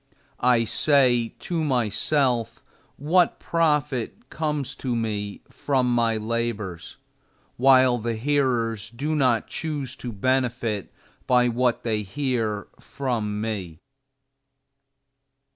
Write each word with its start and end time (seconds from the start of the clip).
I 0.39 0.63
say 0.63 1.35
to 1.41 1.63
myself 1.63 2.63
what 2.97 3.37
profit 3.39 4.31
comes 4.31 4.75
to 4.77 4.95
me 4.95 5.41
from 5.47 5.93
my 5.93 6.17
labors, 6.17 6.97
while 7.57 7.99
the 7.99 8.15
hearers 8.15 8.89
do 8.89 9.13
not 9.15 9.45
choose 9.45 9.95
to 9.97 10.11
benefit 10.11 10.91
by 11.27 11.49
what 11.49 11.83
they 11.83 12.01
hear 12.01 12.67
from 12.79 13.41
me? 13.41 13.77